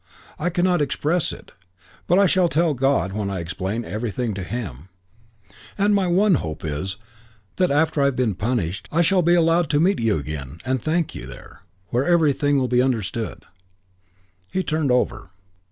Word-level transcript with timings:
I 0.39 0.49
cannot 0.49 0.81
express 0.81 1.31
it; 1.31 1.51
but 2.07 2.17
I 2.17 2.25
shall 2.25 2.49
tell 2.49 2.73
God 2.73 3.13
when 3.13 3.29
I 3.29 3.39
explain 3.39 3.85
everything 3.85 4.33
to 4.33 4.41
him; 4.41 4.89
and 5.77 5.93
my 5.93 6.07
one 6.07 6.33
hope 6.41 6.65
is 6.65 6.97
that 7.57 7.69
after 7.69 8.01
I 8.01 8.05
have 8.05 8.15
been 8.15 8.33
punished 8.33 8.87
I 8.91 9.01
shall 9.03 9.21
be 9.21 9.35
allowed 9.35 9.69
to 9.69 9.79
meet 9.79 9.99
you 9.99 10.17
again, 10.17 10.57
and 10.65 10.81
thank 10.81 11.13
you 11.13 11.27
there, 11.27 11.61
where 11.89 12.03
everything 12.07 12.57
will 12.57 12.67
be 12.67 12.81
understood. 12.81 13.45
He 14.51 14.63
turned 14.63 14.89
over. 14.89 15.29